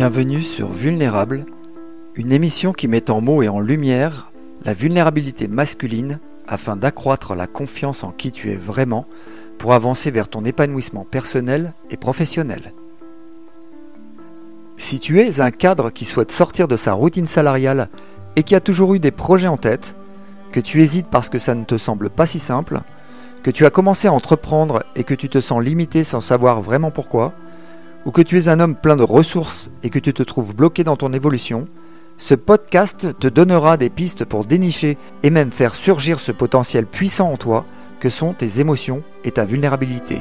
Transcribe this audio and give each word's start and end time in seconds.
Bienvenue 0.00 0.42
sur 0.42 0.72
Vulnérable, 0.72 1.44
une 2.14 2.32
émission 2.32 2.72
qui 2.72 2.88
met 2.88 3.10
en 3.10 3.20
mots 3.20 3.42
et 3.42 3.48
en 3.48 3.60
lumière 3.60 4.32
la 4.64 4.72
vulnérabilité 4.72 5.46
masculine 5.46 6.20
afin 6.48 6.74
d'accroître 6.74 7.34
la 7.34 7.46
confiance 7.46 8.02
en 8.02 8.10
qui 8.10 8.32
tu 8.32 8.50
es 8.50 8.56
vraiment 8.56 9.04
pour 9.58 9.74
avancer 9.74 10.10
vers 10.10 10.28
ton 10.28 10.46
épanouissement 10.46 11.04
personnel 11.04 11.74
et 11.90 11.98
professionnel. 11.98 12.72
Si 14.78 15.00
tu 15.00 15.20
es 15.20 15.42
un 15.42 15.50
cadre 15.50 15.90
qui 15.90 16.06
souhaite 16.06 16.32
sortir 16.32 16.66
de 16.66 16.76
sa 16.76 16.94
routine 16.94 17.26
salariale 17.26 17.90
et 18.36 18.42
qui 18.42 18.54
a 18.54 18.60
toujours 18.60 18.94
eu 18.94 19.00
des 19.00 19.10
projets 19.10 19.48
en 19.48 19.58
tête, 19.58 19.96
que 20.50 20.60
tu 20.60 20.80
hésites 20.80 21.08
parce 21.10 21.28
que 21.28 21.38
ça 21.38 21.54
ne 21.54 21.64
te 21.64 21.76
semble 21.76 22.08
pas 22.08 22.24
si 22.24 22.38
simple, 22.38 22.80
que 23.42 23.50
tu 23.50 23.66
as 23.66 23.70
commencé 23.70 24.08
à 24.08 24.14
entreprendre 24.14 24.82
et 24.96 25.04
que 25.04 25.12
tu 25.12 25.28
te 25.28 25.42
sens 25.42 25.62
limité 25.62 26.04
sans 26.04 26.22
savoir 26.22 26.62
vraiment 26.62 26.90
pourquoi, 26.90 27.34
ou 28.06 28.10
que 28.10 28.22
tu 28.22 28.38
es 28.38 28.48
un 28.48 28.60
homme 28.60 28.76
plein 28.76 28.96
de 28.96 29.02
ressources 29.02 29.70
et 29.82 29.90
que 29.90 29.98
tu 29.98 30.12
te 30.12 30.22
trouves 30.22 30.54
bloqué 30.54 30.84
dans 30.84 30.96
ton 30.96 31.12
évolution, 31.12 31.68
ce 32.18 32.34
podcast 32.34 33.18
te 33.18 33.28
donnera 33.28 33.76
des 33.76 33.90
pistes 33.90 34.24
pour 34.24 34.44
dénicher 34.44 34.98
et 35.22 35.30
même 35.30 35.50
faire 35.50 35.74
surgir 35.74 36.20
ce 36.20 36.32
potentiel 36.32 36.86
puissant 36.86 37.32
en 37.32 37.36
toi 37.36 37.64
que 37.98 38.08
sont 38.08 38.32
tes 38.32 38.60
émotions 38.60 39.02
et 39.24 39.30
ta 39.30 39.44
vulnérabilité. 39.44 40.18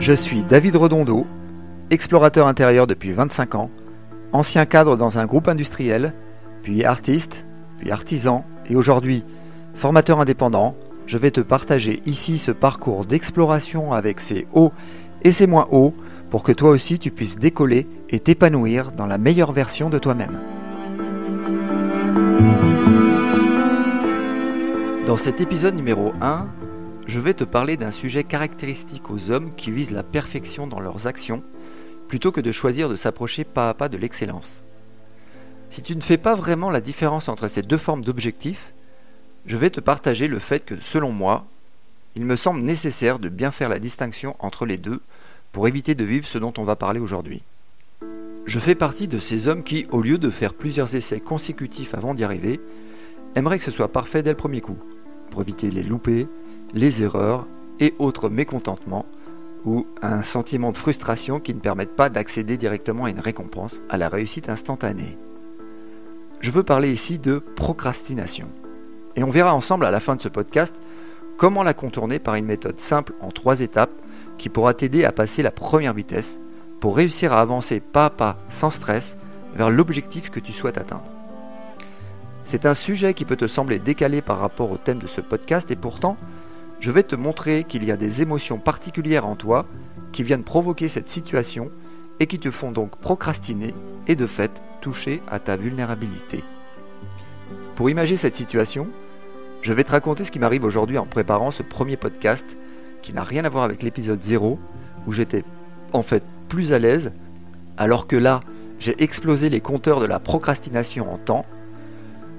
Je 0.00 0.12
suis 0.12 0.42
David 0.42 0.76
Redondo, 0.76 1.26
explorateur 1.90 2.48
intérieur 2.48 2.86
depuis 2.86 3.12
25 3.12 3.54
ans, 3.54 3.70
ancien 4.32 4.66
cadre 4.66 4.96
dans 4.96 5.18
un 5.18 5.26
groupe 5.26 5.46
industriel, 5.48 6.12
puis 6.62 6.84
artiste, 6.84 7.46
puis 7.78 7.90
artisan 7.90 8.44
et 8.68 8.74
aujourd'hui 8.74 9.24
formateur 9.74 10.20
indépendant, 10.20 10.76
je 11.06 11.18
vais 11.18 11.30
te 11.30 11.40
partager 11.40 12.00
ici 12.06 12.38
ce 12.38 12.50
parcours 12.50 13.04
d'exploration 13.04 13.92
avec 13.92 14.20
ses 14.20 14.46
hauts 14.52 14.72
et 15.22 15.32
ses 15.32 15.46
moins 15.46 15.68
hauts 15.70 15.94
pour 16.30 16.42
que 16.42 16.52
toi 16.52 16.70
aussi 16.70 16.98
tu 16.98 17.10
puisses 17.10 17.38
décoller 17.38 17.86
et 18.10 18.20
t'épanouir 18.20 18.92
dans 18.92 19.06
la 19.06 19.18
meilleure 19.18 19.52
version 19.52 19.90
de 19.90 19.98
toi-même. 19.98 20.40
Dans 25.06 25.16
cet 25.16 25.40
épisode 25.40 25.74
numéro 25.74 26.12
1, 26.20 26.46
je 27.06 27.20
vais 27.20 27.34
te 27.34 27.44
parler 27.44 27.76
d'un 27.76 27.90
sujet 27.90 28.24
caractéristique 28.24 29.10
aux 29.10 29.30
hommes 29.30 29.54
qui 29.56 29.70
visent 29.70 29.90
la 29.90 30.02
perfection 30.02 30.66
dans 30.66 30.80
leurs 30.80 31.06
actions 31.06 31.42
plutôt 32.08 32.32
que 32.32 32.40
de 32.40 32.52
choisir 32.52 32.88
de 32.88 32.96
s'approcher 32.96 33.44
pas 33.44 33.68
à 33.68 33.74
pas 33.74 33.88
de 33.88 33.96
l'excellence. 33.96 34.48
Si 35.70 35.82
tu 35.82 35.96
ne 35.96 36.02
fais 36.02 36.18
pas 36.18 36.34
vraiment 36.34 36.70
la 36.70 36.82
différence 36.82 37.28
entre 37.28 37.48
ces 37.48 37.62
deux 37.62 37.78
formes 37.78 38.04
d'objectifs, 38.04 38.74
je 39.46 39.56
vais 39.56 39.70
te 39.70 39.80
partager 39.80 40.28
le 40.28 40.38
fait 40.38 40.64
que, 40.64 40.76
selon 40.80 41.12
moi, 41.12 41.44
il 42.14 42.24
me 42.24 42.36
semble 42.36 42.60
nécessaire 42.60 43.18
de 43.18 43.28
bien 43.28 43.50
faire 43.50 43.68
la 43.68 43.78
distinction 43.78 44.36
entre 44.38 44.66
les 44.66 44.76
deux 44.76 45.00
pour 45.52 45.68
éviter 45.68 45.94
de 45.94 46.04
vivre 46.04 46.26
ce 46.26 46.38
dont 46.38 46.52
on 46.58 46.64
va 46.64 46.76
parler 46.76 47.00
aujourd'hui. 47.00 47.42
Je 48.44 48.58
fais 48.58 48.74
partie 48.74 49.08
de 49.08 49.18
ces 49.18 49.48
hommes 49.48 49.62
qui, 49.62 49.86
au 49.90 50.02
lieu 50.02 50.18
de 50.18 50.30
faire 50.30 50.54
plusieurs 50.54 50.94
essais 50.94 51.20
consécutifs 51.20 51.94
avant 51.94 52.14
d'y 52.14 52.24
arriver, 52.24 52.60
aimeraient 53.34 53.58
que 53.58 53.64
ce 53.64 53.70
soit 53.70 53.92
parfait 53.92 54.22
dès 54.22 54.30
le 54.30 54.36
premier 54.36 54.60
coup, 54.60 54.78
pour 55.30 55.42
éviter 55.42 55.70
les 55.70 55.82
loupés, 55.82 56.26
les 56.74 57.02
erreurs 57.02 57.46
et 57.80 57.94
autres 57.98 58.28
mécontentements 58.28 59.06
ou 59.64 59.86
un 60.02 60.22
sentiment 60.22 60.72
de 60.72 60.76
frustration 60.76 61.38
qui 61.38 61.54
ne 61.54 61.60
permettent 61.60 61.94
pas 61.94 62.10
d'accéder 62.10 62.56
directement 62.56 63.04
à 63.04 63.10
une 63.10 63.20
récompense, 63.20 63.80
à 63.88 63.96
la 63.96 64.08
réussite 64.08 64.48
instantanée. 64.48 65.16
Je 66.40 66.50
veux 66.50 66.64
parler 66.64 66.90
ici 66.90 67.20
de 67.20 67.38
procrastination. 67.38 68.48
Et 69.16 69.22
on 69.22 69.30
verra 69.30 69.54
ensemble 69.54 69.84
à 69.84 69.90
la 69.90 70.00
fin 70.00 70.16
de 70.16 70.22
ce 70.22 70.28
podcast 70.28 70.74
comment 71.36 71.62
la 71.62 71.74
contourner 71.74 72.18
par 72.18 72.34
une 72.36 72.46
méthode 72.46 72.80
simple 72.80 73.14
en 73.20 73.30
trois 73.30 73.60
étapes 73.60 73.92
qui 74.38 74.48
pourra 74.48 74.74
t'aider 74.74 75.04
à 75.04 75.12
passer 75.12 75.42
la 75.42 75.50
première 75.50 75.94
vitesse 75.94 76.40
pour 76.80 76.96
réussir 76.96 77.32
à 77.32 77.40
avancer 77.40 77.80
pas 77.80 78.06
à 78.06 78.10
pas 78.10 78.38
sans 78.48 78.70
stress 78.70 79.16
vers 79.54 79.70
l'objectif 79.70 80.30
que 80.30 80.40
tu 80.40 80.52
souhaites 80.52 80.78
atteindre. 80.78 81.04
C'est 82.44 82.66
un 82.66 82.74
sujet 82.74 83.14
qui 83.14 83.24
peut 83.24 83.36
te 83.36 83.46
sembler 83.46 83.78
décalé 83.78 84.20
par 84.20 84.38
rapport 84.38 84.70
au 84.70 84.76
thème 84.76 84.98
de 84.98 85.06
ce 85.06 85.20
podcast 85.20 85.70
et 85.70 85.76
pourtant, 85.76 86.16
je 86.80 86.90
vais 86.90 87.04
te 87.04 87.14
montrer 87.14 87.64
qu'il 87.64 87.84
y 87.84 87.92
a 87.92 87.96
des 87.96 88.22
émotions 88.22 88.58
particulières 88.58 89.26
en 89.26 89.36
toi 89.36 89.66
qui 90.10 90.22
viennent 90.22 90.42
provoquer 90.42 90.88
cette 90.88 91.08
situation 91.08 91.70
et 92.18 92.26
qui 92.26 92.38
te 92.38 92.50
font 92.50 92.72
donc 92.72 92.96
procrastiner 92.96 93.74
et 94.08 94.16
de 94.16 94.26
fait 94.26 94.62
toucher 94.80 95.22
à 95.30 95.38
ta 95.38 95.56
vulnérabilité. 95.56 96.42
Pour 97.76 97.88
imaginer 97.88 98.18
cette 98.18 98.36
situation, 98.36 98.88
je 99.62 99.72
vais 99.72 99.84
te 99.84 99.92
raconter 99.92 100.24
ce 100.24 100.30
qui 100.30 100.38
m'arrive 100.38 100.64
aujourd'hui 100.64 100.98
en 100.98 101.06
préparant 101.06 101.50
ce 101.50 101.62
premier 101.62 101.96
podcast 101.96 102.46
qui 103.00 103.14
n'a 103.14 103.22
rien 103.22 103.44
à 103.44 103.48
voir 103.48 103.64
avec 103.64 103.82
l'épisode 103.82 104.20
0 104.20 104.58
où 105.06 105.12
j'étais 105.12 105.42
en 105.92 106.02
fait 106.02 106.22
plus 106.48 106.74
à 106.74 106.78
l'aise 106.78 107.12
alors 107.78 108.06
que 108.06 108.16
là 108.16 108.40
j'ai 108.78 109.02
explosé 109.02 109.48
les 109.48 109.60
compteurs 109.60 110.00
de 110.00 110.06
la 110.06 110.18
procrastination 110.18 111.10
en 111.12 111.16
temps. 111.16 111.46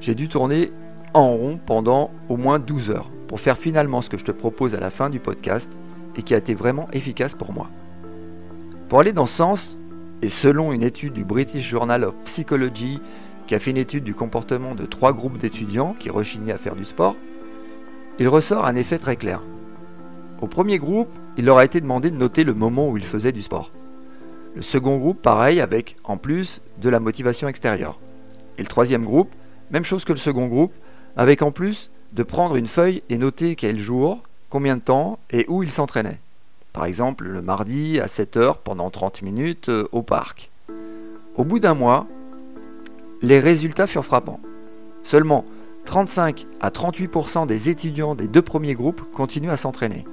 J'ai 0.02 0.14
dû 0.14 0.28
tourner 0.28 0.72
en 1.14 1.32
rond 1.32 1.60
pendant 1.66 2.12
au 2.30 2.38
moins 2.38 2.60
12 2.60 2.92
heures 2.92 3.10
pour 3.28 3.40
faire 3.40 3.58
finalement 3.58 4.02
ce 4.02 4.10
que 4.10 4.18
je 4.20 4.26
te 4.26 4.32
propose 4.32 4.76
à 4.76 4.80
la 4.80 4.92
fin 4.92 5.10
du 5.10 5.20
podcast 5.20 5.72
et 6.16 6.22
qui 6.22 6.36
a 6.36 6.38
été 6.38 6.54
vraiment 6.54 6.88
efficace 6.94 7.34
pour 7.34 7.54
moi. 7.54 7.70
Pour 8.88 9.00
aller 9.00 9.14
dans 9.14 9.26
ce 9.26 9.36
sens, 9.36 9.80
et 10.22 10.30
selon 10.30 10.72
une 10.72 10.84
étude 10.84 11.14
du 11.14 11.26
British 11.26 11.70
Journal 11.70 12.06
of 12.06 12.16
Psychology 12.24 13.02
qui 13.48 13.56
a 13.56 13.59
fait 13.59 13.72
une 13.72 13.78
étude 13.78 14.04
du 14.04 14.14
comportement 14.16 14.76
de 14.76 14.86
trois 14.86 15.14
groupes 15.14 15.38
d'étudiants 15.38 15.96
qui 16.00 16.09
rechignaient 16.09 16.54
à 16.54 16.58
faire 16.58 16.76
du 16.76 16.86
sport, 16.86 17.16
il 18.20 18.28
ressort 18.28 18.66
un 18.66 18.76
effet 18.76 18.98
très 18.98 19.16
clair. 19.16 19.42
Au 20.42 20.48
premier 20.48 20.78
groupe, 20.78 21.09
il 21.38 21.46
leur 21.46 21.58
a 21.58 21.66
été 21.66 21.81
demandé 21.81 22.12
de 22.12 22.18
noter 22.18 22.44
le 22.44 22.54
moment 22.54 22.90
où 22.90 22.98
ils 22.98 23.06
faisaient 23.06 23.31
du 23.31 23.42
sport. 23.42 23.72
Le 24.56 24.62
second 24.62 24.98
groupe, 24.98 25.22
pareil, 25.22 25.62
avec 25.62 25.96
en 26.04 26.18
plus 26.18 26.62
de 26.80 26.90
la 26.90 27.00
motivation 27.00 27.48
extérieure. 27.48 28.00
Et 28.58 28.62
le 28.62 28.68
troisième 28.68 29.04
groupe, 29.04 29.31
même 29.72 29.84
chose 29.84 30.06
que 30.06 30.14
le 30.14 30.20
second 30.20 30.48
groupe, 30.48 30.74
avec 31.18 31.42
en 31.42 31.52
plus 31.52 31.90
de 32.14 32.24
prendre 32.24 32.56
une 32.56 32.68
feuille 32.68 33.02
et 33.10 33.18
noter 33.18 33.56
quel 33.56 33.80
jour, 33.80 34.22
combien 34.50 34.75
de 34.75 34.81
temps 34.81 35.18
et 35.31 35.46
où 35.48 35.64
ils 35.64 35.72
s'entraînaient. 35.72 36.20
Par 36.74 36.86
exemple, 36.86 37.25
le 37.25 37.42
mardi 37.42 38.00
à 38.00 38.08
7 38.08 38.38
heures 38.38 38.58
pendant 38.58 38.90
30 38.90 39.24
minutes 39.24 39.70
euh, 39.70 39.88
au 39.92 40.02
parc. 40.02 40.52
Au 41.36 41.44
bout 41.44 41.60
d'un 41.60 41.74
mois, 41.74 42.08
les 43.24 43.40
résultats 43.40 43.88
furent 43.88 44.06
frappants. 44.06 44.42
Seulement 45.02 45.46
35 45.86 46.46
à 46.62 46.70
38% 46.70 47.48
des 47.48 47.70
étudiants 47.70 48.16
des 48.16 48.28
deux 48.28 48.42
premiers 48.42 48.76
groupes 48.76 49.02
continuent 49.12 49.50
à 49.50 49.58
s'entraîner, 49.58 50.06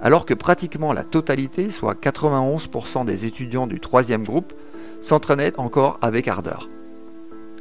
alors 0.00 0.26
que 0.26 0.34
pratiquement 0.34 0.92
la 0.92 1.04
totalité, 1.04 1.70
soit 1.70 2.00
91% 2.00 3.04
des 3.04 3.26
étudiants 3.26 3.66
du 3.66 3.80
troisième 3.80 4.24
groupe, 4.24 4.52
s'entraînaient 5.00 5.58
encore 5.58 5.98
avec 6.02 6.28
ardeur. 6.28 6.68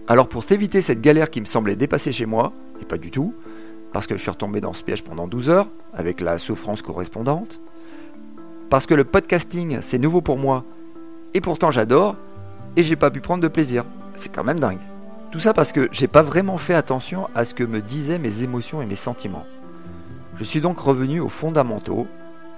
Alors 0.08 0.28
pour 0.28 0.46
t'éviter 0.46 0.82
cette 0.82 1.02
galère 1.02 1.30
qui 1.30 1.42
me 1.42 1.46
semblait 1.46 1.76
dépasser 1.76 2.12
chez 2.12 2.26
moi, 2.26 2.54
et 2.82 2.86
pas 2.86 2.98
du 2.98 3.10
tout, 3.10 3.34
parce 3.94 4.06
que 4.06 4.16
je 4.16 4.22
suis 4.22 4.32
retombé 4.32 4.62
dans 4.62 4.74
ce 4.74 4.84
piège 4.84 5.04
pendant 5.04 5.28
12 5.28 5.50
heures, 5.50 5.70
avec 5.94 6.22
la 6.22 6.38
souffrance 6.38 6.82
correspondante, 6.82 7.62
parce 8.70 8.86
que 8.86 8.94
le 8.94 9.06
podcasting 9.06 9.80
c'est 9.82 9.98
nouveau 9.98 10.22
pour 10.22 10.38
moi, 10.38 10.66
et 11.34 11.42
pourtant 11.42 11.72
j'adore, 11.72 12.16
et 12.76 12.84
j'ai 12.84 12.96
pas 12.98 13.12
pu 13.12 13.22
prendre 13.22 13.42
de 13.42 13.48
plaisir. 13.48 13.86
C'est 14.18 14.34
quand 14.34 14.44
même 14.44 14.60
dingue. 14.60 14.80
Tout 15.32 15.40
ça 15.40 15.54
parce 15.54 15.72
que 15.72 15.88
j'ai 15.92 16.08
pas 16.08 16.24
vraiment 16.24 16.58
fait 16.58 16.74
attention 16.74 17.30
à 17.36 17.46
ce 17.46 17.54
que 17.54 17.64
me 17.64 17.82
disaient 17.82 18.18
mes 18.18 18.44
émotions 18.44 18.82
et 18.82 18.86
mes 18.86 18.96
sentiments. 18.96 19.46
Je 20.38 20.44
suis 20.44 20.60
donc 20.60 20.80
revenu 20.80 21.20
aux 21.20 21.30
fondamentaux, 21.30 22.08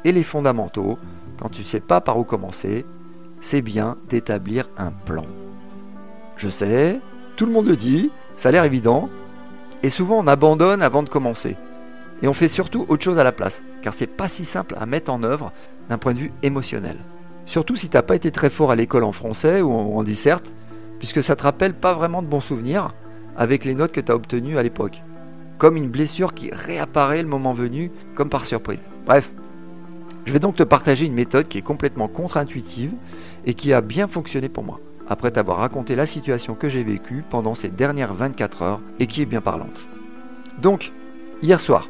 et 0.06 0.14
les 0.14 0.24
fondamentaux, 0.24 0.98
quand 1.38 1.50
tu 1.50 1.64
sais 1.64 1.82
pas 1.82 2.00
par 2.00 2.18
où 2.18 2.24
commencer, 2.24 2.86
c'est 3.42 3.62
bien 3.62 3.98
d'établir 4.08 4.70
un 4.78 4.92
plan. 4.92 5.26
Je 6.38 6.48
sais, 6.48 7.00
tout 7.36 7.46
le 7.46 7.52
monde 7.52 7.68
le 7.68 7.76
dit, 7.76 8.12
ça 8.38 8.50
a 8.50 8.52
l'air 8.54 8.64
évident, 8.64 9.10
et 9.84 9.90
souvent 9.90 10.20
on 10.20 10.28
abandonne 10.28 10.82
avant 10.82 11.04
de 11.04 11.10
commencer. 11.10 11.58
Et 12.22 12.28
on 12.30 12.34
fait 12.34 12.48
surtout 12.48 12.86
autre 12.88 13.04
chose 13.04 13.20
à 13.20 13.24
la 13.26 13.34
place, 13.34 13.64
car 13.82 13.94
c'est 13.94 14.08
pas 14.08 14.30
si 14.30 14.46
simple 14.46 14.76
à 14.80 14.86
mettre 14.86 15.12
en 15.12 15.24
œuvre 15.24 15.52
d'un 15.90 15.98
point 15.98 16.14
de 16.14 16.20
vue 16.20 16.32
émotionnel. 16.44 16.98
Surtout 17.46 17.76
si 17.76 17.90
t'as 17.90 18.02
pas 18.02 18.16
été 18.16 18.32
très 18.32 18.50
fort 18.50 18.72
à 18.72 18.76
l'école 18.76 19.04
en 19.04 19.12
français 19.12 19.62
ou 19.62 19.74
en, 19.74 19.98
en 19.98 20.04
dissert, 20.04 20.40
puisque 21.00 21.24
ça 21.24 21.36
te 21.36 21.44
rappelle 21.44 21.74
pas 21.74 21.94
vraiment 21.94 22.22
de 22.22 22.28
bons 22.28 22.42
souvenirs 22.42 22.94
avec 23.38 23.66
les 23.66 23.74
notes 23.74 23.94
que 23.94 24.02
tu 24.02 24.12
as 24.12 24.16
obtenues 24.16 24.58
à 24.58 24.64
l'époque. 24.64 25.02
Comme 25.58 25.78
une 25.78 25.90
blessure 25.90 26.34
qui 26.34 26.52
réapparaît 26.52 27.22
le 27.22 27.28
moment 27.28 27.54
venu, 27.54 27.92
comme 28.16 28.30
par 28.30 28.46
surprise. 28.46 28.86
Bref, 29.06 29.30
je 30.26 30.34
vais 30.34 30.40
donc 30.40 30.56
te 30.56 30.64
partager 30.64 31.06
une 31.06 31.14
méthode 31.14 31.48
qui 31.48 31.58
est 31.58 31.64
complètement 31.64 32.08
contre-intuitive 32.08 32.92
et 33.46 33.54
qui 33.54 33.74
a 33.74 33.82
bien 33.82 34.08
fonctionné 34.08 34.50
pour 34.50 34.64
moi, 34.64 34.80
après 35.08 35.32
t'avoir 35.32 35.58
raconté 35.58 35.96
la 35.96 36.06
situation 36.06 36.54
que 36.54 36.70
j'ai 36.70 36.84
vécue 36.84 37.24
pendant 37.30 37.56
ces 37.56 37.70
dernières 37.70 38.14
24 38.14 38.62
heures 38.62 38.82
et 39.00 39.08
qui 39.08 39.22
est 39.22 39.26
bien 39.26 39.42
parlante. 39.42 39.90
Donc, 40.62 40.92
hier 41.42 41.60
soir, 41.60 41.90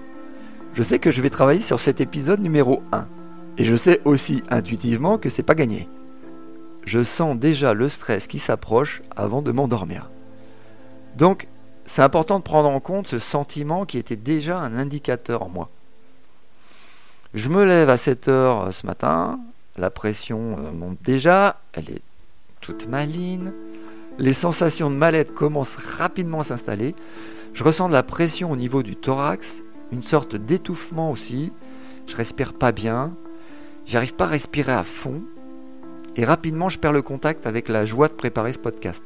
je 0.75 0.83
sais 0.83 0.99
que 0.99 1.11
je 1.11 1.21
vais 1.21 1.29
travailler 1.29 1.61
sur 1.61 1.79
cet 1.79 1.99
épisode 1.99 2.39
numéro 2.39 2.81
1. 2.91 3.07
Et 3.57 3.65
je 3.65 3.75
sais 3.75 3.99
aussi 4.05 4.43
intuitivement 4.49 5.17
que 5.17 5.27
c'est 5.27 5.43
pas 5.43 5.55
gagné 5.55 5.89
je 6.89 7.03
sens 7.03 7.37
déjà 7.37 7.75
le 7.75 7.87
stress 7.87 8.25
qui 8.25 8.39
s'approche 8.39 9.03
avant 9.15 9.43
de 9.43 9.51
m'endormir. 9.51 10.09
Donc, 11.17 11.47
c'est 11.85 12.01
important 12.01 12.39
de 12.39 12.43
prendre 12.43 12.67
en 12.67 12.79
compte 12.79 13.05
ce 13.05 13.19
sentiment 13.19 13.85
qui 13.85 13.99
était 13.99 14.15
déjà 14.15 14.57
un 14.57 14.73
indicateur 14.73 15.43
en 15.43 15.49
moi. 15.49 15.69
Je 17.35 17.47
me 17.49 17.63
lève 17.63 17.91
à 17.91 17.97
7 17.97 18.27
heures 18.27 18.73
ce 18.73 18.87
matin 18.87 19.39
la 19.77 19.91
pression 19.91 20.57
euh, 20.57 20.71
monte 20.71 20.97
déjà, 21.03 21.61
elle 21.73 21.91
est 21.91 22.01
toute 22.59 22.87
maline. 22.87 23.53
Les 24.17 24.33
sensations 24.33 24.89
de 24.89 24.95
mal-être 24.95 25.35
commencent 25.35 25.75
rapidement 25.75 26.39
à 26.39 26.43
s'installer. 26.43 26.95
Je 27.53 27.63
ressens 27.63 27.87
de 27.87 27.93
la 27.93 28.03
pression 28.03 28.51
au 28.51 28.55
niveau 28.55 28.81
du 28.81 28.95
thorax, 28.95 29.61
une 29.91 30.03
sorte 30.03 30.35
d'étouffement 30.35 31.11
aussi. 31.11 31.53
Je 32.07 32.15
respire 32.15 32.53
pas 32.53 32.71
bien. 32.71 33.13
J'arrive 33.85 34.15
pas 34.15 34.25
à 34.25 34.29
respirer 34.29 34.73
à 34.73 34.83
fond. 34.83 35.21
Et 36.15 36.25
rapidement, 36.25 36.69
je 36.69 36.79
perds 36.79 36.93
le 36.93 37.01
contact 37.01 37.47
avec 37.47 37.69
la 37.69 37.85
joie 37.85 38.07
de 38.07 38.13
préparer 38.13 38.53
ce 38.53 38.59
podcast. 38.59 39.03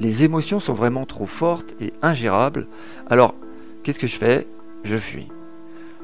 Les 0.00 0.24
émotions 0.24 0.60
sont 0.60 0.74
vraiment 0.74 1.06
trop 1.06 1.26
fortes 1.26 1.74
et 1.80 1.92
ingérables. 2.02 2.66
Alors, 3.10 3.34
qu'est-ce 3.82 3.98
que 3.98 4.06
je 4.06 4.16
fais? 4.16 4.46
Je 4.84 4.96
fuis. 4.96 5.28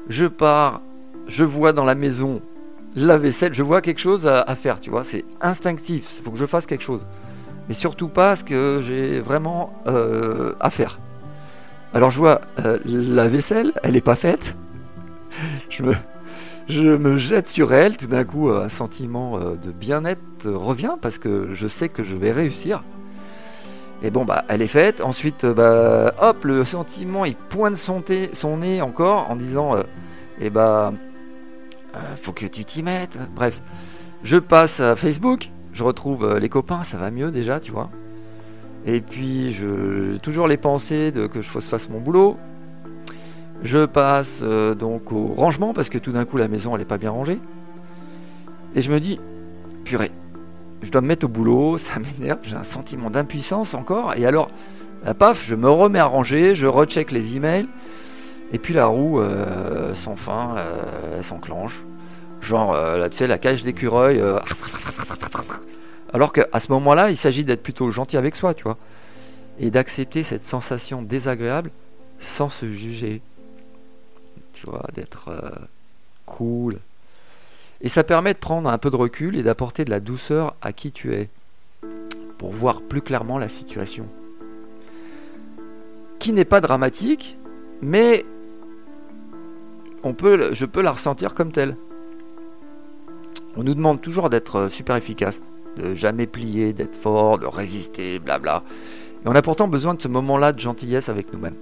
Je 0.09 0.25
pars, 0.25 0.81
je 1.27 1.43
vois 1.43 1.73
dans 1.73 1.85
la 1.85 1.95
maison 1.95 2.41
la 2.95 3.17
vaisselle, 3.17 3.53
je 3.53 3.63
vois 3.63 3.81
quelque 3.81 3.99
chose 3.99 4.25
à, 4.25 4.55
faire, 4.55 4.79
tu 4.79 4.89
vois, 4.89 5.03
c'est 5.03 5.25
instinctif, 5.41 6.17
il 6.17 6.23
faut 6.23 6.31
que 6.31 6.37
je 6.37 6.45
fasse 6.45 6.65
quelque 6.65 6.83
chose. 6.83 7.05
Mais 7.67 7.73
surtout 7.73 8.07
pas 8.07 8.35
ce 8.35 8.43
que 8.43 8.81
j'ai 8.81 9.19
vraiment 9.19 9.73
euh, 9.87 10.53
à 10.59 10.69
faire. 10.69 10.99
Alors 11.93 12.11
je 12.11 12.17
vois 12.17 12.41
euh, 12.63 12.77
la 12.85 13.27
vaisselle, 13.27 13.73
elle 13.83 13.93
n'est 13.93 14.01
pas 14.01 14.15
faite. 14.15 14.55
je, 15.69 15.83
me, 15.83 15.93
je 16.67 16.81
me 16.81 17.17
jette 17.17 17.47
sur 17.47 17.73
elle, 17.73 17.97
tout 17.97 18.07
d'un 18.07 18.23
coup 18.23 18.49
un 18.49 18.69
sentiment 18.69 19.37
euh, 19.37 19.55
de 19.55 19.71
bien-être 19.71 20.49
revient 20.49 20.95
parce 21.01 21.17
que 21.17 21.49
je 21.53 21.67
sais 21.67 21.89
que 21.89 22.03
je 22.03 22.15
vais 22.15 22.31
réussir. 22.31 22.83
Et 24.03 24.11
bon 24.11 24.25
bah 24.25 24.43
elle 24.49 24.61
est 24.61 24.67
faite, 24.67 25.01
ensuite 25.01 25.45
bah 25.45 26.13
hop 26.21 26.43
le 26.43 26.65
sentiment 26.65 27.25
il 27.25 27.35
pointe 27.35 27.77
son, 27.77 28.03
nez 28.57 28.81
encore 28.81 29.31
en 29.31 29.35
disant 29.35 29.75
eh 30.41 30.49
bah 30.49 30.91
euh, 31.95 32.15
faut 32.21 32.33
que 32.33 32.45
tu 32.45 32.65
t'y 32.65 32.83
mettes. 32.83 33.17
Bref, 33.35 33.61
je 34.23 34.37
passe 34.37 34.79
à 34.79 34.95
Facebook, 34.95 35.49
je 35.73 35.83
retrouve 35.83 36.25
euh, 36.25 36.39
les 36.39 36.49
copains, 36.49 36.83
ça 36.83 36.97
va 36.97 37.11
mieux 37.11 37.31
déjà, 37.31 37.59
tu 37.59 37.71
vois. 37.71 37.89
Et 38.85 39.01
puis, 39.01 39.51
j'ai 39.51 40.19
toujours 40.19 40.47
les 40.47 40.57
pensées 40.57 41.11
de 41.11 41.25
que 41.27 41.41
je 41.41 41.49
fasse 41.49 41.89
mon 41.89 41.99
boulot. 41.99 42.37
Je 43.63 43.85
passe 43.85 44.41
euh, 44.43 44.75
donc 44.75 45.11
au 45.11 45.27
rangement 45.27 45.73
parce 45.73 45.89
que 45.89 45.97
tout 45.97 46.11
d'un 46.11 46.25
coup 46.25 46.37
la 46.37 46.47
maison 46.47 46.75
elle 46.75 46.81
est 46.81 46.85
pas 46.85 46.97
bien 46.97 47.11
rangée. 47.11 47.39
Et 48.75 48.81
je 48.81 48.91
me 48.91 48.99
dis, 48.99 49.19
purée, 49.85 50.11
je 50.81 50.91
dois 50.91 51.01
me 51.01 51.07
mettre 51.07 51.25
au 51.25 51.29
boulot, 51.29 51.77
ça 51.79 51.95
m'énerve, 51.99 52.39
j'ai 52.43 52.55
un 52.55 52.63
sentiment 52.63 53.09
d'impuissance 53.09 53.73
encore. 53.73 54.13
Et 54.15 54.25
alors, 54.25 54.49
paf, 55.17 55.45
je 55.45 55.55
me 55.55 55.69
remets 55.69 55.99
à 55.99 56.05
ranger, 56.05 56.55
je 56.55 56.67
recheck 56.67 57.11
les 57.11 57.35
emails. 57.35 57.67
Et 58.51 58.59
puis 58.59 58.73
la 58.73 58.85
roue 58.85 59.19
euh, 59.19 59.93
sans 59.95 60.15
fin 60.15 60.55
euh, 60.57 61.21
s'enclenche. 61.21 61.83
Genre, 62.41 62.73
euh, 62.73 62.97
là, 62.97 63.09
tu 63.09 63.17
sais, 63.17 63.27
la 63.27 63.37
cage 63.37 63.63
d'écureuil. 63.63 64.21
alors 66.13 66.31
qu'à 66.31 66.59
ce 66.59 66.71
moment-là, 66.71 67.09
il 67.09 67.17
s'agit 67.17 67.43
d'être 67.43 67.63
plutôt 67.63 67.89
gentil 67.91 68.17
avec 68.17 68.35
soi, 68.35 68.53
tu 68.53 68.63
vois. 68.63 68.77
Et 69.59 69.71
d'accepter 69.71 70.23
cette 70.23 70.43
sensation 70.43 71.01
désagréable 71.01 71.71
sans 72.19 72.49
se 72.49 72.69
juger. 72.69 73.21
D'être 74.93 75.31
cool. 76.25 76.79
Et 77.81 77.89
ça 77.89 78.03
permet 78.03 78.33
de 78.33 78.39
prendre 78.39 78.69
un 78.69 78.77
peu 78.77 78.89
de 78.89 78.95
recul 78.95 79.35
et 79.35 79.43
d'apporter 79.43 79.85
de 79.85 79.89
la 79.89 79.99
douceur 79.99 80.55
à 80.61 80.73
qui 80.73 80.91
tu 80.91 81.13
es. 81.13 81.29
Pour 82.37 82.51
voir 82.51 82.81
plus 82.81 83.01
clairement 83.01 83.37
la 83.37 83.47
situation. 83.47 84.07
Qui 86.19 86.33
n'est 86.33 86.45
pas 86.45 86.61
dramatique, 86.61 87.37
mais 87.81 88.25
je 90.03 90.65
peux 90.65 90.81
la 90.81 90.91
ressentir 90.91 91.33
comme 91.33 91.51
telle. 91.51 91.75
On 93.57 93.63
nous 93.63 93.73
demande 93.73 94.01
toujours 94.01 94.29
d'être 94.29 94.55
euh, 94.57 94.69
super 94.69 94.95
efficace, 94.95 95.41
de 95.77 95.95
jamais 95.95 96.27
plier, 96.27 96.73
d'être 96.73 96.95
fort, 96.95 97.39
de 97.39 97.45
résister, 97.45 98.19
blabla. 98.19 98.63
Et 99.23 99.27
on 99.27 99.35
a 99.35 99.41
pourtant 99.41 99.67
besoin 99.67 99.93
de 99.93 100.01
ce 100.01 100.07
moment-là 100.09 100.51
de 100.51 100.59
gentillesse 100.59 101.09
avec 101.09 101.31
nous-mêmes. 101.31 101.55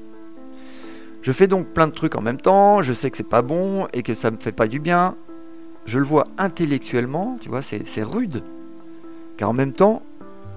Je 1.23 1.31
fais 1.31 1.47
donc 1.47 1.67
plein 1.67 1.87
de 1.87 1.93
trucs 1.93 2.15
en 2.15 2.21
même 2.21 2.39
temps, 2.39 2.81
je 2.81 2.91
sais 2.91 3.09
que 3.09 3.15
c'est 3.15 3.23
pas 3.23 3.41
bon 3.41 3.87
et 3.93 4.03
que 4.03 4.13
ça 4.13 4.29
me 4.29 4.37
fait 4.37 4.51
pas 4.51 4.67
du 4.67 4.79
bien. 4.79 5.15
Je 5.85 5.97
le 5.97 6.05
vois 6.05 6.25
intellectuellement, 6.37 7.37
tu 7.39 7.47
vois, 7.47 7.61
c'est 7.61 8.03
rude. 8.03 8.43
Car 9.37 9.49
en 9.49 9.53
même 9.53 9.71
temps, 9.71 10.03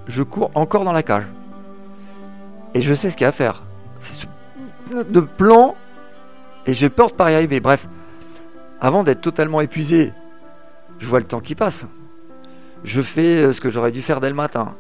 je 0.09 0.25
cours 0.25 0.51
encore 0.55 0.85
dans 0.85 0.93
la 0.93 1.05
cage. 1.05 1.27
Et 2.75 2.83
je 2.83 2.95
sais 2.95 3.11
ce 3.11 3.17
qu'il 3.17 3.25
y 3.25 3.27
a 3.27 3.29
à 3.29 3.33
faire. 3.33 3.63
C'est 4.01 4.13
ce 4.13 4.27
de 5.09 5.21
plan 5.21 5.77
et 6.67 6.75
j'ai 6.75 6.89
peur 6.89 7.11
de 7.11 7.15
pas 7.15 7.31
y 7.31 7.35
arriver. 7.37 7.61
Bref, 7.61 7.87
avant 8.81 9.05
d'être 9.05 9.21
totalement 9.21 9.61
épuisé, 9.61 10.13
je 10.99 11.07
vois 11.07 11.21
le 11.21 11.27
temps 11.27 11.41
qui 11.41 11.55
passe. 11.55 11.87
Je 12.83 13.03
fais 13.03 13.45
euh, 13.45 13.53
ce 13.53 13.61
que 13.61 13.71
j'aurais 13.71 13.93
dû 13.93 14.03
faire 14.03 14.21
dès 14.21 14.29
le 14.29 14.35
matin. 14.35 14.75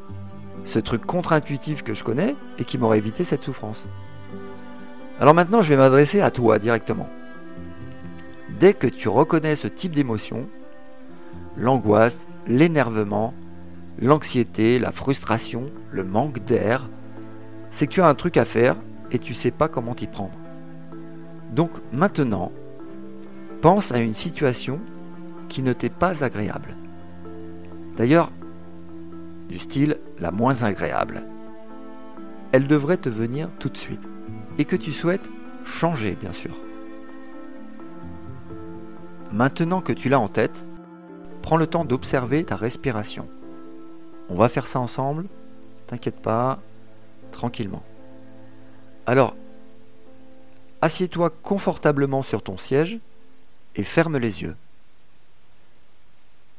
Ce 0.64 0.80
truc 0.80 1.06
contre-intuitif 1.06 1.82
que 1.82 1.94
je 1.94 2.02
connais 2.02 2.34
et 2.58 2.64
qui 2.64 2.76
m'aurait 2.76 2.98
évité 2.98 3.22
cette 3.22 3.42
souffrance. 3.42 3.86
Alors 5.18 5.32
maintenant, 5.32 5.62
je 5.62 5.70
vais 5.70 5.76
m'adresser 5.76 6.20
à 6.20 6.30
toi 6.30 6.58
directement. 6.58 7.08
Dès 8.60 8.74
que 8.74 8.86
tu 8.86 9.08
reconnais 9.08 9.56
ce 9.56 9.66
type 9.66 9.92
d'émotion, 9.92 10.48
l'angoisse, 11.56 12.26
l'énervement, 12.46 13.32
l'anxiété, 14.00 14.78
la 14.78 14.92
frustration, 14.92 15.70
le 15.90 16.04
manque 16.04 16.40
d'air, 16.44 16.88
c'est 17.70 17.86
que 17.86 17.92
tu 17.92 18.02
as 18.02 18.08
un 18.08 18.14
truc 18.14 18.36
à 18.36 18.44
faire 18.44 18.76
et 19.10 19.18
tu 19.18 19.32
sais 19.32 19.50
pas 19.50 19.68
comment 19.68 19.94
t'y 19.94 20.06
prendre. 20.06 20.38
Donc 21.50 21.70
maintenant, 21.92 22.52
pense 23.62 23.92
à 23.92 23.98
une 23.98 24.14
situation 24.14 24.80
qui 25.48 25.62
ne 25.62 25.72
t'est 25.72 25.92
pas 25.92 26.24
agréable. 26.24 26.76
D'ailleurs, 27.96 28.30
du 29.48 29.58
style 29.58 29.96
la 30.19 30.30
moins 30.30 30.62
agréable. 30.62 31.22
Elle 32.52 32.66
devrait 32.66 32.98
te 32.98 33.08
venir 33.08 33.48
tout 33.58 33.70
de 33.70 33.76
suite. 33.76 34.06
Et 34.58 34.64
que 34.64 34.76
tu 34.76 34.93
souhaites 34.93 35.29
changer, 35.64 36.12
bien 36.12 36.32
sûr. 36.32 36.55
Maintenant 39.32 39.81
que 39.81 39.93
tu 39.93 40.08
l'as 40.08 40.20
en 40.20 40.29
tête, 40.29 40.67
prends 41.43 41.56
le 41.56 41.67
temps 41.67 41.85
d'observer 41.85 42.44
ta 42.44 42.56
respiration. 42.56 43.26
On 44.29 44.35
va 44.35 44.49
faire 44.49 44.67
ça 44.67 44.81
ensemble, 44.81 45.26
t'inquiète 45.87 46.20
pas, 46.20 46.58
tranquillement. 47.32 47.82
Alors, 49.06 49.34
Assieds-toi 50.82 51.31
confortablement 51.43 52.22
sur 52.22 52.43
ton 52.43 52.58
siège 52.58 52.98
et 53.77 53.82
ferme 53.82 54.19
les 54.19 54.43
yeux. 54.43 54.55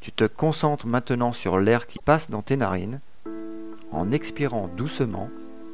Tu 0.02 0.12
te 0.12 0.24
concentres 0.24 0.88
maintenant 0.88 1.34
sur 1.34 1.60
l'air 1.60 1.88
qui 1.88 2.00
passe 2.00 2.30
dans 2.30 2.42
tes 2.42 2.58
narines 2.58 3.00
en 3.92 4.12
expirant 4.12 4.68
doucement 4.68 5.30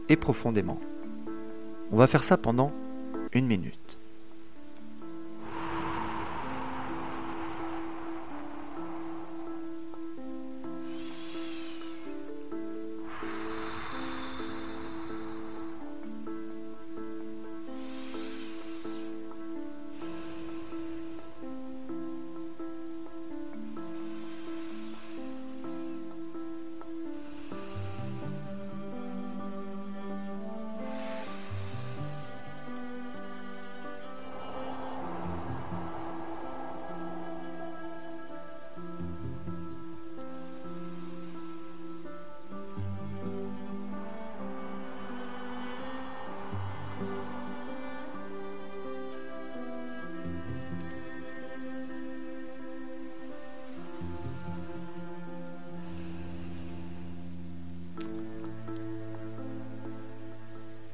et 0.09 0.17
profondément. 0.17 0.79
On 1.93 1.97
va 1.97 2.07
faire 2.07 2.23
ça 2.23 2.37
pendant 2.37 2.71
une 3.33 3.45
minute. 3.45 3.82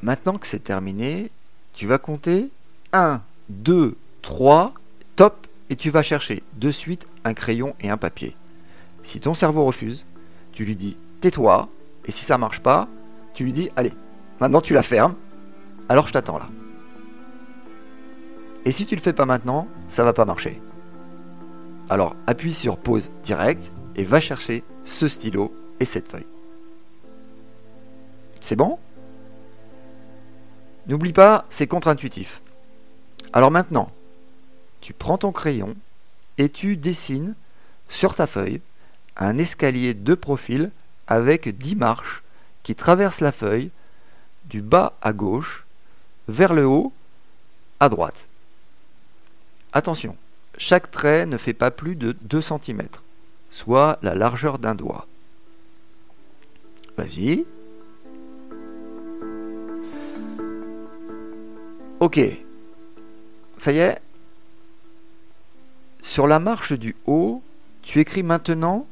Maintenant 0.10 0.40
que 0.40 0.48
c'est 0.48 0.64
terminé, 0.64 1.30
tu 1.76 1.86
vas 1.86 2.00
compter 2.00 2.50
1, 2.94 3.22
2, 3.50 3.96
3, 4.24 4.74
top, 5.16 5.46
et 5.70 5.76
tu 5.76 5.92
vas 5.92 6.02
chercher 6.02 6.42
de 6.56 6.72
suite 6.72 7.06
un 7.26 7.36
crayon 7.36 7.76
et 7.80 7.92
un 7.92 7.98
papier. 7.98 8.36
Si 9.04 9.20
ton 9.20 9.36
cerveau 9.36 9.66
refuse, 9.66 10.08
tu 10.52 10.66
lui 10.66 10.76
dis 10.76 10.98
tais-toi, 11.22 11.70
et 12.06 12.12
si 12.12 12.26
ça 12.26 12.40
marche 12.40 12.60
pas, 12.60 12.88
tu 13.36 13.44
lui 13.44 13.52
dis 13.52 13.70
allez, 13.76 13.94
maintenant 14.40 14.62
tu 14.62 14.74
la 14.74 14.82
fermes, 14.82 15.14
alors 15.90 16.08
je 16.08 16.14
t'attends 16.14 16.40
là. 16.40 16.50
Et 18.66 18.72
si 18.72 18.88
tu 18.88 18.96
le 18.96 19.02
fais 19.02 19.14
pas 19.14 19.28
maintenant, 19.28 19.68
ça 19.88 20.04
va 20.04 20.14
pas 20.14 20.26
marcher. 20.26 20.60
Alors 21.88 22.16
appuie 22.26 22.52
sur 22.52 22.78
pause 22.78 23.12
direct 23.22 23.72
et 23.96 24.04
va 24.04 24.20
chercher 24.20 24.64
ce 24.86 25.08
stylo 25.08 25.54
et 25.80 25.86
cette 25.86 26.10
feuille. 26.10 26.26
C'est 28.42 28.56
bon? 28.56 28.80
N'oublie 30.88 31.14
pas, 31.14 31.46
c'est 31.50 31.68
contre-intuitif. 31.68 32.42
Alors 33.34 33.52
maintenant, 33.52 33.90
tu 34.82 34.94
prends 34.94 35.18
ton 35.18 35.32
crayon 35.32 35.76
et 36.38 36.50
tu 36.50 36.78
dessines 36.78 37.36
sur 37.90 38.16
ta 38.16 38.28
feuille 38.28 38.62
un 39.18 39.38
escalier 39.38 39.94
de 39.94 40.16
profil 40.16 40.72
avec 41.08 41.58
10 41.58 41.76
marches 41.76 42.24
qui 42.64 42.76
traversent 42.76 43.22
la 43.22 43.32
feuille 43.32 43.72
du 44.46 44.62
bas 44.62 44.94
à 45.02 45.14
gauche 45.14 45.66
vers 46.28 46.54
le 46.54 46.66
haut 46.66 46.94
à 47.80 47.90
droite. 47.90 48.28
Attention, 49.74 50.16
chaque 50.58 50.92
trait 50.92 51.26
ne 51.26 51.38
fait 51.38 51.54
pas 51.54 51.72
plus 51.72 51.96
de 51.96 52.16
2 52.22 52.42
cm, 52.42 52.82
soit 53.50 54.00
la 54.02 54.16
largeur 54.16 54.60
d'un 54.60 54.76
doigt. 54.76 55.08
Vas-y. 56.98 57.46
Ok. 62.10 62.20
Ça 63.58 63.72
y 63.72 63.78
est. 63.78 64.02
Sur 66.02 66.26
la 66.26 66.40
marche 66.40 66.74
du 66.74 66.96
haut, 67.06 67.44
tu 67.84 68.00
écris 68.00 68.24
maintenant 68.24 68.88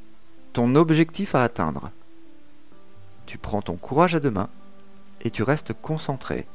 ton 0.53 0.75
objectif 0.75 1.33
à 1.33 1.41
atteindre. 1.41 1.89
Tu 3.25 3.39
prends 3.39 3.63
ton 3.63 3.75
courage 3.75 4.13
à 4.13 4.19
deux 4.19 4.29
mains 4.29 4.49
et 5.21 5.31
tu 5.31 5.41
restes 5.41 5.73
concentré. 5.73 6.45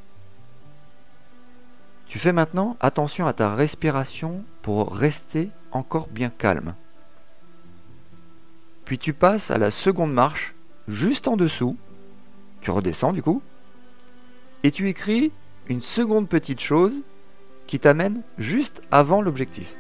Tu 2.07 2.21
fais 2.21 2.31
maintenant 2.31 2.77
attention 2.79 3.27
à 3.27 3.33
ta 3.33 3.57
respiration 3.57 4.45
pour 4.63 4.95
rester 4.95 5.49
encore 5.73 6.07
bien 6.07 6.31
calme. 6.31 6.77
Puis 8.85 8.99
tu 8.99 9.13
passes 9.13 9.51
à 9.51 9.59
la 9.59 9.73
seconde 9.73 10.13
marche, 10.13 10.55
juste 10.87 11.27
en 11.27 11.37
dessous. 11.37 11.77
Tu 12.61 12.71
redescends 12.71 13.13
du 13.13 13.21
coup. 13.21 13.43
Et 14.63 14.71
tu 14.71 14.89
écris 14.89 15.33
une 15.69 15.81
seconde 15.81 16.29
petite 16.29 16.61
chose 16.61 17.03
qui 17.67 17.79
t'amène 17.79 18.23
juste 18.39 18.83
avant 18.91 19.23
l'objectif. 19.23 19.75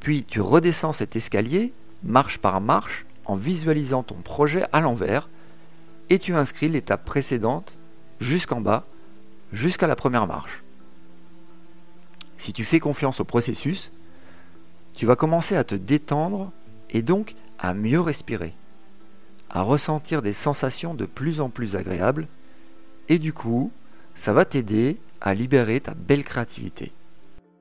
Puis 0.00 0.24
tu 0.24 0.40
redescends 0.40 0.92
cet 0.92 1.14
escalier, 1.14 1.72
marche 2.02 2.38
par 2.38 2.60
marche, 2.60 3.06
en 3.24 3.36
visualisant 3.36 4.02
ton 4.02 4.16
projet 4.16 4.64
à 4.72 4.80
l'envers 4.80 5.28
et 6.10 6.18
tu 6.18 6.34
inscris 6.34 6.68
l'étape 6.68 7.04
précédente 7.04 7.78
jusqu'en 8.20 8.60
bas, 8.60 8.84
jusqu'à 9.52 9.86
la 9.86 9.96
première 9.96 10.26
marche. 10.26 10.62
Si 12.36 12.52
tu 12.52 12.64
fais 12.64 12.80
confiance 12.80 13.20
au 13.20 13.24
processus, 13.24 13.92
tu 14.94 15.06
vas 15.06 15.14
commencer 15.14 15.56
à 15.56 15.62
te 15.64 15.76
détendre 15.76 16.50
et 16.90 17.02
donc 17.02 17.36
à 17.58 17.72
mieux 17.72 18.00
respirer, 18.00 18.54
à 19.52 19.62
ressentir 19.62 20.22
des 20.22 20.32
sensations 20.32 20.94
de 20.94 21.04
plus 21.04 21.40
en 21.40 21.50
plus 21.50 21.76
agréables, 21.76 22.26
et 23.08 23.18
du 23.18 23.32
coup, 23.32 23.70
ça 24.14 24.32
va 24.32 24.44
t'aider 24.44 24.98
à 25.20 25.34
libérer 25.34 25.80
ta 25.80 25.94
belle 25.94 26.24
créativité. 26.24 26.92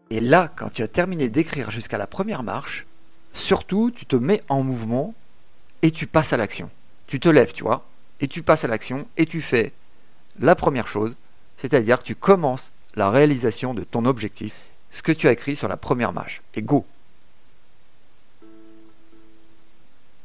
Et 0.10 0.20
là, 0.20 0.52
quand 0.56 0.72
tu 0.72 0.82
as 0.82 0.88
terminé 0.88 1.30
d'écrire 1.30 1.72
jusqu'à 1.72 1.98
la 1.98 2.08
première 2.08 2.44
marche, 2.44 2.86
surtout, 3.34 3.92
tu 3.92 4.06
te 4.06 4.16
mets 4.16 4.42
en 4.50 4.64
mouvement 4.64 5.14
et 5.82 5.92
tu 5.92 6.08
passes 6.08 6.34
à 6.34 6.38
l'action. 6.38 6.70
Tu 7.08 7.20
te 7.20 7.30
lèves, 7.30 7.54
tu 7.54 7.64
vois, 7.64 7.86
et 8.20 8.28
tu 8.28 8.44
passes 8.44 8.64
à 8.64 8.68
l'action 8.68 9.08
et 9.18 9.26
tu 9.26 9.42
fais 9.42 9.74
la 10.40 10.56
première 10.56 10.88
chose, 10.88 11.16
c'est-à-dire 11.58 12.02
tu 12.04 12.16
commences 12.16 12.72
la 12.96 13.10
réalisation 13.10 13.74
de 13.74 13.84
ton 13.84 14.06
objectif, 14.06 14.54
ce 14.92 15.02
que 15.02 15.12
tu 15.12 15.28
as 15.28 15.32
écrit 15.32 15.56
sur 15.56 15.68
la 15.68 15.78
première 15.78 16.14
marche. 16.14 16.42
Et 16.56 16.62
go 16.62 16.86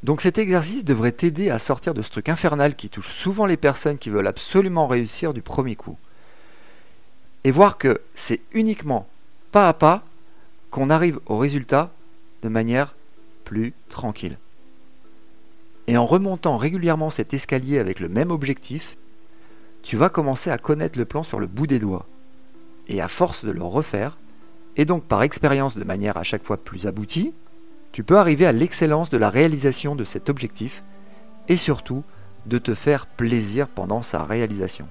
Donc 0.03 0.21
cet 0.21 0.39
exercice 0.39 0.85
devrait 0.85 1.13
t'aider 1.13 1.51
à 1.51 1.59
sortir 1.59 1.95
de 1.95 2.03
ce 2.03 2.11
truc 2.11 2.29
infernal 2.29 2.77
qui 2.77 2.89
touche 2.89 3.13
souvent 3.13 3.47
les 3.47 3.57
personnes 3.57 3.99
qui 3.99 4.11
veulent 4.11 4.27
absolument 4.27 4.87
réussir 4.87 5.33
du 5.33 5.43
premier 5.43 5.77
coup. 5.77 5.97
Et 7.45 7.51
voir 7.51 7.79
que 7.79 8.01
c'est 8.15 8.41
uniquement 8.53 9.09
pas 9.53 9.69
à 9.69 9.73
pas 9.73 10.05
qu'on 10.71 10.91
arrive 10.91 11.21
au 11.27 11.39
résultat 11.39 11.91
de 12.43 12.49
manière 12.49 12.95
plus 13.45 13.73
tranquille. 13.89 14.39
Et 15.87 15.97
en 15.97 16.05
remontant 16.05 16.57
régulièrement 16.57 17.11
cet 17.11 17.33
escalier 17.33 17.79
avec 17.79 18.01
le 18.01 18.09
même 18.09 18.31
objectif, 18.31 18.97
tu 19.83 19.97
vas 19.97 20.09
commencer 20.09 20.51
à 20.51 20.59
connaître 20.59 20.99
le 20.99 21.05
plan 21.05 21.23
sur 21.23 21.39
le 21.39 21.47
bout 21.47 21.67
des 21.67 21.79
doigts. 21.79 22.07
Et 22.89 23.01
à 23.01 23.09
force 23.09 23.45
de 23.45 23.53
le 23.53 23.63
refaire, 23.63 24.19
et 24.77 24.85
donc 24.85 25.05
par 25.05 25.23
expérience 25.23 25.77
de 25.77 25.85
manière 25.85 26.17
à 26.17 26.23
chaque 26.23 26.45
fois 26.45 26.57
plus 26.57 26.87
aboutie, 26.87 27.33
tu 27.93 28.03
peux 28.05 28.19
arriver 28.19 28.47
à 28.47 28.53
l'excellence 28.53 29.11
de 29.11 29.17
la 29.17 29.31
réalisation 29.31 29.97
de 29.97 30.05
cet 30.05 30.29
objectif 30.29 30.83
et 31.49 31.57
surtout 31.57 32.05
de 32.47 32.59
te 32.59 32.75
faire 32.75 33.07
plaisir 33.07 33.69
pendant 33.69 34.03
sa 34.03 34.23
réalisation. 34.25 34.89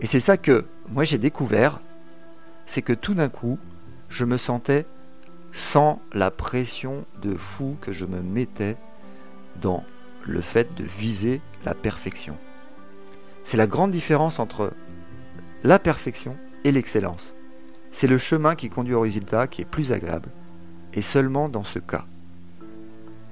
Et 0.00 0.06
c'est 0.06 0.20
ça 0.20 0.36
que 0.36 0.66
moi 0.88 1.04
j'ai 1.04 1.18
découvert, 1.18 1.80
c'est 2.66 2.82
que 2.82 2.92
tout 2.92 3.14
d'un 3.14 3.28
coup, 3.28 3.58
je 4.08 4.24
me 4.24 4.36
sentais 4.36 4.86
sans 5.52 6.02
la 6.12 6.30
pression 6.30 7.04
de 7.22 7.34
fou 7.34 7.76
que 7.80 7.92
je 7.92 8.04
me 8.04 8.20
mettais 8.20 8.76
dans 9.60 9.84
le 10.26 10.40
fait 10.40 10.74
de 10.74 10.84
viser 10.84 11.40
la 11.64 11.74
perfection. 11.74 12.36
C'est 13.44 13.56
la 13.56 13.66
grande 13.66 13.90
différence 13.90 14.38
entre 14.38 14.72
la 15.62 15.78
perfection 15.78 16.36
et 16.64 16.72
l'excellence. 16.72 17.34
C'est 17.92 18.06
le 18.06 18.18
chemin 18.18 18.56
qui 18.56 18.68
conduit 18.68 18.94
au 18.94 19.02
résultat 19.02 19.46
qui 19.46 19.62
est 19.62 19.66
plus 19.66 19.92
agréable, 19.92 20.30
et 20.94 21.02
seulement 21.02 21.48
dans 21.48 21.64
ce 21.64 21.78
cas. 21.78 22.04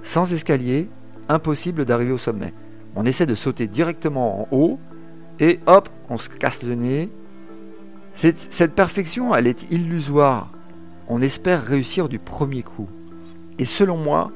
Sans 0.02 0.33
escalier, 0.33 0.88
impossible 1.28 1.85
d'arriver 1.85 2.12
au 2.12 2.19
sommet. 2.19 2.52
On 2.95 3.04
essaie 3.04 3.26
de 3.26 3.35
sauter 3.35 3.66
directement 3.66 4.42
en 4.42 4.49
haut, 4.50 4.78
et 5.40 5.61
hop, 5.66 5.88
on 6.09 6.16
se 6.16 6.28
casse 6.28 6.62
le 6.62 6.75
nez. 6.75 7.09
Cette, 8.14 8.75
perfection, 8.75 9.35
elle 9.35 9.47
est 9.47 9.71
illusoire. 9.71 10.50
On 11.09 11.23
espère 11.23 11.62
réussir 11.64 12.09
du 12.09 12.19
premier 12.19 12.62
coup. 12.62 12.88
Et 13.59 13.64
selon 13.64 13.97
moi, 13.97 14.31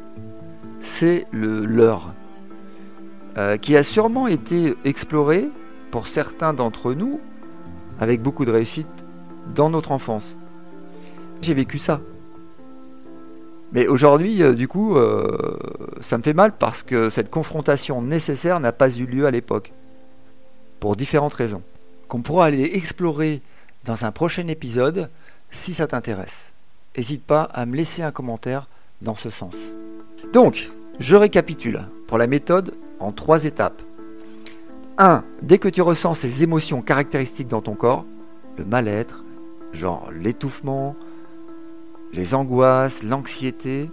c'est 0.80 1.26
le 1.30 1.64
leur, 1.64 2.14
euh, 3.38 3.56
qui 3.56 3.76
a 3.76 3.82
sûrement 3.82 4.26
été 4.26 4.74
exploré 4.84 5.50
pour 5.90 6.08
certains 6.08 6.54
d'entre 6.54 6.92
nous 6.94 7.20
avec 8.00 8.22
beaucoup 8.22 8.44
de 8.44 8.50
réussite 8.50 8.86
dans 9.54 9.70
notre 9.70 9.92
enfance. 9.92 10.36
J'ai 11.42 11.54
vécu 11.54 11.78
ça. 11.78 12.00
Mais 13.72 13.86
aujourd'hui, 13.86 14.42
euh, 14.42 14.54
du 14.54 14.68
coup, 14.68 14.96
euh, 14.96 15.56
ça 16.00 16.18
me 16.18 16.22
fait 16.22 16.32
mal 16.32 16.52
parce 16.56 16.82
que 16.82 17.10
cette 17.10 17.30
confrontation 17.30 18.00
nécessaire 18.00 18.60
n'a 18.60 18.72
pas 18.72 18.90
eu 18.96 19.06
lieu 19.06 19.26
à 19.26 19.30
l'époque. 19.30 19.72
Pour 20.80 20.96
différentes 20.96 21.34
raisons. 21.34 21.62
Qu'on 22.08 22.22
pourra 22.22 22.46
aller 22.46 22.70
explorer 22.74 23.40
dans 23.84 24.04
un 24.04 24.12
prochain 24.12 24.46
épisode 24.46 25.10
si 25.50 25.74
ça 25.74 25.86
t'intéresse. 25.86 26.52
N'hésite 26.96 27.24
pas 27.24 27.42
à 27.42 27.66
me 27.66 27.76
laisser 27.76 28.02
un 28.02 28.12
commentaire 28.12 28.68
dans 29.02 29.14
ce 29.14 29.30
sens. 29.30 29.72
Donc, 30.32 30.70
je 30.98 31.16
récapitule 31.16 31.82
pour 32.06 32.18
la 32.18 32.26
méthode 32.26 32.74
en 33.00 33.12
trois 33.12 33.44
étapes. 33.44 33.82
1. 34.98 35.24
Dès 35.42 35.58
que 35.58 35.68
tu 35.68 35.82
ressens 35.82 36.14
ces 36.14 36.42
émotions 36.42 36.80
caractéristiques 36.80 37.48
dans 37.48 37.60
ton 37.60 37.74
corps, 37.74 38.06
le 38.56 38.64
mal-être, 38.64 39.24
genre 39.72 40.10
l'étouffement, 40.10 40.96
les 42.16 42.34
angoisses, 42.34 43.02
l'anxiété, 43.02 43.90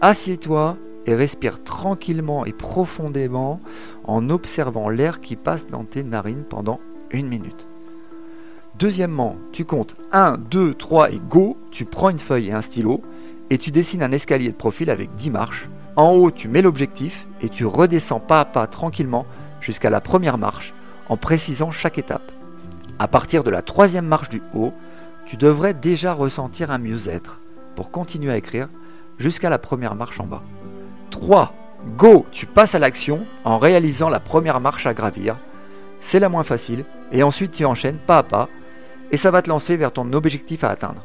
assieds-toi 0.00 0.76
et 1.06 1.14
respire 1.14 1.62
tranquillement 1.62 2.44
et 2.44 2.52
profondément 2.52 3.60
en 4.04 4.28
observant 4.28 4.88
l'air 4.88 5.20
qui 5.20 5.36
passe 5.36 5.68
dans 5.68 5.84
tes 5.84 6.02
narines 6.02 6.44
pendant 6.48 6.80
une 7.12 7.28
minute. 7.28 7.68
Deuxièmement, 8.76 9.36
tu 9.52 9.64
comptes 9.64 9.94
1, 10.10 10.38
2, 10.50 10.74
3 10.74 11.12
et 11.12 11.20
go, 11.30 11.56
tu 11.70 11.84
prends 11.84 12.10
une 12.10 12.18
feuille 12.18 12.48
et 12.48 12.52
un 12.52 12.60
stylo 12.60 13.02
et 13.50 13.58
tu 13.58 13.70
dessines 13.70 14.02
un 14.02 14.10
escalier 14.10 14.50
de 14.50 14.56
profil 14.56 14.90
avec 14.90 15.14
10 15.14 15.30
marches. 15.30 15.68
En 15.94 16.10
haut, 16.10 16.32
tu 16.32 16.48
mets 16.48 16.62
l'objectif 16.62 17.28
et 17.40 17.48
tu 17.48 17.64
redescends 17.66 18.18
pas 18.18 18.40
à 18.40 18.44
pas 18.44 18.66
tranquillement 18.66 19.26
jusqu'à 19.60 19.90
la 19.90 20.00
première 20.00 20.38
marche 20.38 20.74
en 21.08 21.16
précisant 21.16 21.70
chaque 21.70 21.98
étape. 21.98 22.32
À 22.98 23.06
partir 23.06 23.44
de 23.44 23.50
la 23.50 23.62
troisième 23.62 24.06
marche 24.06 24.28
du 24.28 24.42
haut, 24.54 24.72
tu 25.24 25.36
devrais 25.36 25.72
déjà 25.72 26.12
ressentir 26.12 26.72
un 26.72 26.78
mieux-être 26.78 27.40
pour 27.74 27.90
continuer 27.90 28.32
à 28.32 28.36
écrire 28.36 28.68
jusqu'à 29.18 29.50
la 29.50 29.58
première 29.58 29.94
marche 29.94 30.20
en 30.20 30.26
bas. 30.26 30.42
3. 31.10 31.54
Go, 31.96 32.26
tu 32.32 32.46
passes 32.46 32.74
à 32.74 32.78
l'action 32.78 33.26
en 33.44 33.58
réalisant 33.58 34.08
la 34.08 34.20
première 34.20 34.60
marche 34.60 34.86
à 34.86 34.94
gravir. 34.94 35.36
C'est 36.00 36.20
la 36.20 36.28
moins 36.28 36.44
facile 36.44 36.84
et 37.12 37.22
ensuite 37.22 37.52
tu 37.52 37.64
enchaînes 37.64 37.98
pas 37.98 38.18
à 38.18 38.22
pas 38.22 38.48
et 39.10 39.16
ça 39.16 39.30
va 39.30 39.42
te 39.42 39.48
lancer 39.48 39.76
vers 39.76 39.92
ton 39.92 40.12
objectif 40.12 40.64
à 40.64 40.70
atteindre. 40.70 41.04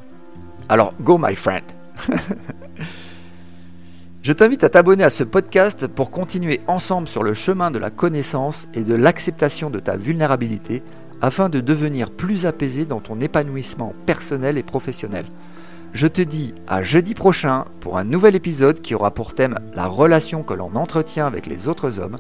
Alors 0.67 0.93
go 1.01 1.17
my 1.17 1.35
friend 1.35 1.63
Je 4.21 4.33
t'invite 4.33 4.63
à 4.63 4.69
t'abonner 4.69 5.03
à 5.03 5.09
ce 5.09 5.23
podcast 5.23 5.87
pour 5.87 6.11
continuer 6.11 6.59
ensemble 6.67 7.07
sur 7.07 7.23
le 7.23 7.33
chemin 7.33 7.71
de 7.71 7.79
la 7.79 7.89
connaissance 7.89 8.67
et 8.73 8.81
de 8.81 8.93
l'acceptation 8.93 9.69
de 9.69 9.79
ta 9.79 9.95
vulnérabilité 9.95 10.83
afin 11.21 11.49
de 11.49 11.59
devenir 11.59 12.11
plus 12.11 12.45
apaisé 12.45 12.85
dans 12.85 12.99
ton 12.99 13.21
épanouissement 13.21 13.93
personnel 14.05 14.57
et 14.57 14.63
professionnel. 14.63 15.25
Je 15.93 16.07
te 16.07 16.21
dis 16.21 16.53
à 16.67 16.83
jeudi 16.83 17.15
prochain 17.15 17.65
pour 17.79 17.97
un 17.97 18.03
nouvel 18.03 18.35
épisode 18.35 18.79
qui 18.81 18.93
aura 18.93 19.11
pour 19.11 19.33
thème 19.33 19.59
la 19.73 19.87
relation 19.87 20.43
que 20.43 20.53
l'on 20.53 20.75
entretient 20.75 21.25
avec 21.25 21.47
les 21.47 21.67
autres 21.67 21.99
hommes 21.99 22.17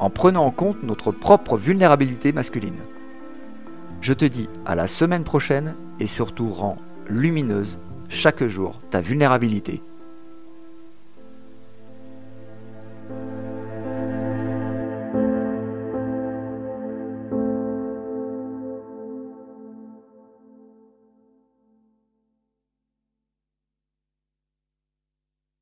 en 0.00 0.10
prenant 0.10 0.44
en 0.44 0.50
compte 0.50 0.82
notre 0.82 1.12
propre 1.12 1.56
vulnérabilité 1.56 2.32
masculine. 2.32 2.80
Je 4.00 4.12
te 4.12 4.24
dis 4.24 4.48
à 4.66 4.74
la 4.74 4.88
semaine 4.88 5.22
prochaine 5.22 5.76
et 6.00 6.06
surtout 6.06 6.50
rends 6.50 6.76
lumineuse 7.08 7.78
chaque 8.08 8.44
jour 8.46 8.80
ta 8.90 9.00
vulnérabilité. 9.00 9.80